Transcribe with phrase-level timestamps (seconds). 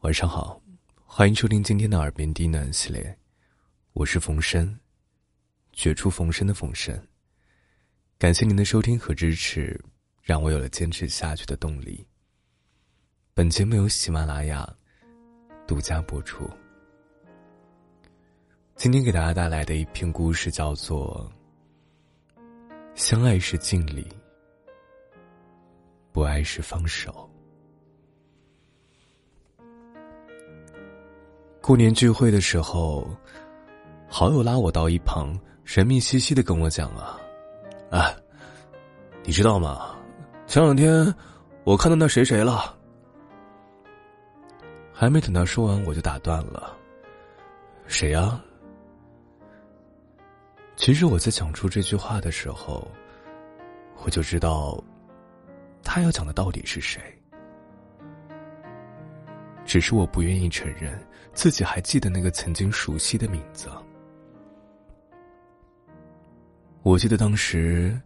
[0.00, 0.58] 晚上好，
[1.04, 3.14] 欢迎收听今天的耳边低喃系列，
[3.92, 4.74] 我是冯生，
[5.74, 6.98] 绝处逢生的冯生。
[8.16, 9.78] 感谢您的收听和支持，
[10.22, 12.02] 让我有了坚持下去的动力。
[13.34, 14.66] 本节目由喜马拉雅
[15.66, 16.48] 独家播出。
[18.76, 21.30] 今天给大家带来的一篇故事叫做
[22.94, 24.08] 《相爱是尽力，
[26.10, 27.12] 不爱是放手》。
[31.70, 33.08] 过年聚会的时候，
[34.08, 37.16] 好友拉我到一旁，神秘兮兮的跟我讲啊，
[37.92, 38.12] 啊，
[39.22, 39.94] 你知道吗？
[40.48, 41.14] 前两天
[41.62, 42.76] 我看到那谁谁了。
[44.92, 46.76] 还没等他说完，我就打断了。
[47.86, 48.40] 谁呀？
[50.74, 52.84] 其实我在讲出这句话的时候，
[54.02, 54.76] 我就知道，
[55.84, 57.00] 他要讲的到底是谁。
[59.70, 61.00] 只是我不愿意承认
[61.32, 63.70] 自己还记得那个曾经熟悉的名字。
[66.82, 67.96] 我记得当时，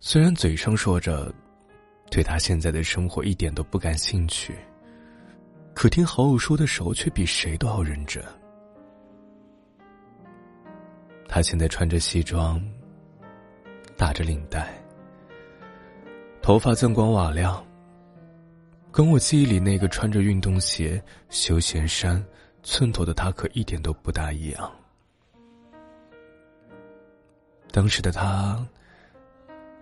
[0.00, 1.32] 虽然嘴上说着
[2.10, 4.58] 对他现在的生活一点都不感兴趣，
[5.72, 8.20] 可听好友说的时候却比谁都要认真。
[11.28, 12.60] 他现在穿着西装，
[13.96, 14.76] 打着领带，
[16.42, 17.64] 头发锃光瓦亮。
[18.96, 22.24] 跟我记忆里那个穿着运动鞋、休闲衫、
[22.62, 24.72] 寸头的他可一点都不大一样。
[27.70, 28.66] 当时的他，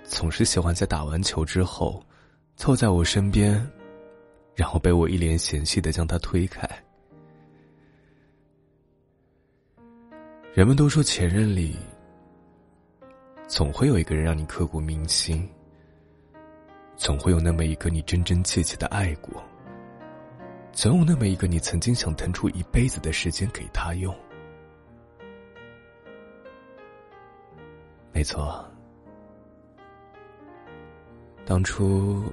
[0.03, 2.05] 总是喜欢在打完球之后，
[2.56, 3.65] 凑在我身边，
[4.56, 6.69] 然后被我一脸嫌弃的将他推开。
[10.53, 11.77] 人们都说前任里，
[13.47, 15.49] 总会有一个人让你刻骨铭心。
[16.97, 19.42] 总会有那么一个你真真切切的爱过，
[20.73, 24.14] 总有那么一个你曾经想腾出一辈子的时间给他用。
[28.12, 28.65] 没错，
[31.44, 32.25] 当初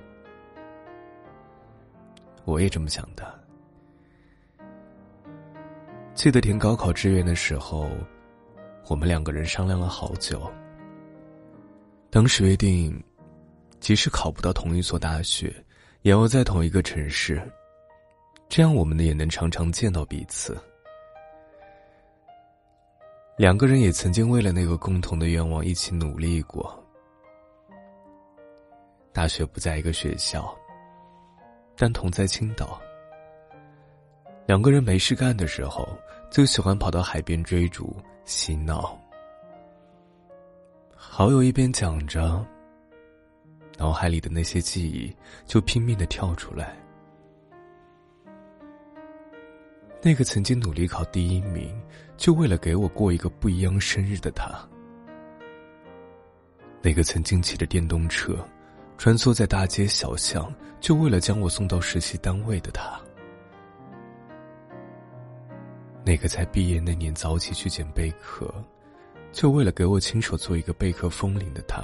[2.45, 3.39] 我也这么想的。
[6.13, 7.89] 记得填高考志愿的时候，
[8.87, 10.49] 我们两个人商量了好久，
[12.11, 13.03] 当时约定。
[13.81, 15.53] 即使考不到同一所大学，
[16.03, 17.41] 也要在同一个城市，
[18.47, 20.55] 这样我们呢也能常常见到彼此。
[23.37, 26.77] 两个人也曾经为了那个共同的愿望一起努力过。
[29.11, 30.55] 大学不在一个学校，
[31.75, 32.79] 但同在青岛。
[34.45, 35.89] 两个人没事干的时候，
[36.29, 38.95] 就喜欢跑到海边追逐、嬉闹。
[40.95, 42.45] 好友一边讲着。
[43.81, 45.11] 脑海里的那些记忆
[45.47, 46.77] 就拼命的跳出来。
[50.03, 51.81] 那个曾经努力考第一名，
[52.15, 54.69] 就为了给我过一个不一样生日的他；
[56.79, 58.37] 那个曾经骑着电动车，
[58.99, 63.01] 穿梭在大街小巷，就为了将我送到实习单位的他；
[66.05, 68.53] 那个在毕业那年早起去捡贝壳，
[69.31, 71.81] 就为了给我亲手做一个贝壳风铃的他。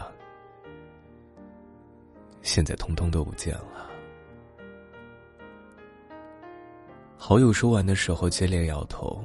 [2.47, 3.91] 现在通通都不见了。
[7.17, 9.21] 好友说完的时候，接连摇头。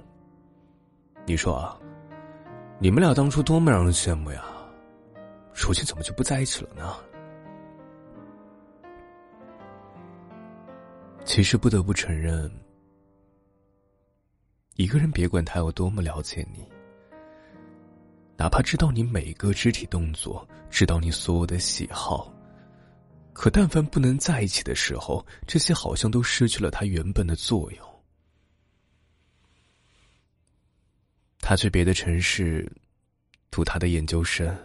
[1.24, 1.78] 你说啊，
[2.80, 4.44] 你们俩当初多么让人羡慕呀！
[5.54, 6.96] 如今怎么就不在一起了呢？
[11.24, 12.50] 其实不得不承认，
[14.74, 16.66] 一个人别管他有多么了解你，
[18.36, 22.28] 哪怕知道你每个肢体动作，知道你所有的喜好。
[23.32, 27.88] 可但凡不能在一起的时候，这些好像都失去了它原本的作用。
[31.40, 32.70] 他去别的城市
[33.50, 34.56] 读他的研究生，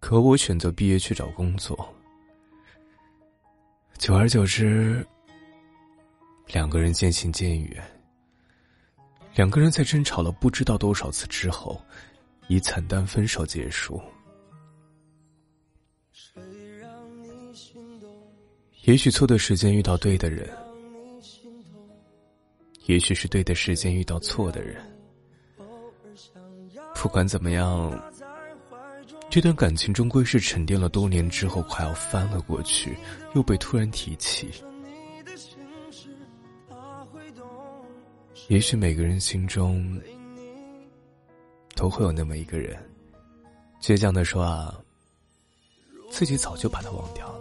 [0.00, 1.94] 可我选择毕业去找工作。
[3.98, 5.06] 久而久之，
[6.46, 8.00] 两个人渐行渐远。
[9.34, 11.78] 两个人在争吵了不知道多少次之后，
[12.48, 14.00] 以惨淡分手结束。
[18.86, 20.48] 也许错的时间遇到对的人，
[22.84, 24.76] 也许是对的时间遇到错的人。
[26.94, 28.00] 不管怎么样，
[29.28, 32.96] 这段感情终归是沉淀了多年之后，快要翻了过去，
[33.34, 34.50] 又被突然提起。
[38.46, 40.00] 也许每个人心中
[41.74, 42.78] 都会有那么一个人，
[43.82, 44.72] 倔强的说啊，
[46.08, 47.35] 自己早就把他忘掉了。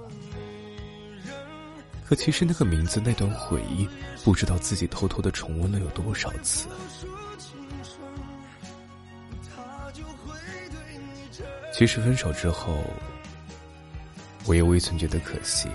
[2.08, 3.88] 可其实那个名字、那段回忆，
[4.24, 6.68] 不知道自己偷偷的重温了有多少次。
[11.74, 12.84] 其实分手之后，
[14.46, 15.68] 我也未曾觉得可惜，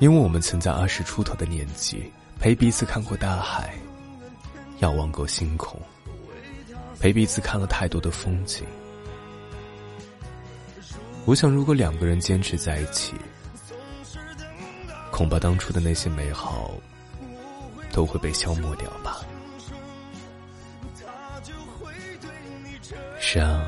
[0.00, 3.72] 因为我们曾在二十出头的年纪，陪彼此看过大海，
[4.80, 5.80] 仰望过星空，
[6.98, 8.66] 陪彼此看了太多的风景。
[11.24, 13.14] 我想，如果两个人坚持在一起，
[15.22, 16.72] 恐怕当初的那些美好
[17.92, 19.20] 都会被消磨掉吧。
[23.20, 23.64] 是啊，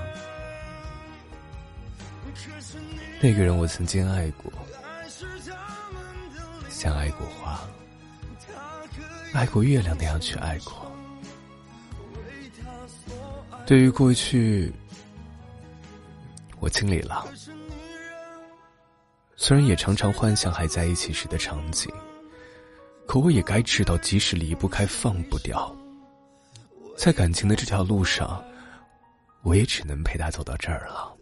[3.20, 4.52] 那个人我曾经爱过，
[6.68, 7.60] 像爱过花，
[9.32, 10.90] 爱过月亮那样去爱过。
[13.64, 14.74] 对于过去，
[16.58, 17.24] 我尽力了。
[19.36, 21.92] 虽然也常常幻想还在一起时的场景，
[23.06, 25.74] 可我也该知道，即使离不开、放不掉，
[26.96, 28.42] 在感情的这条路上，
[29.42, 31.12] 我也只能陪他走到这儿了。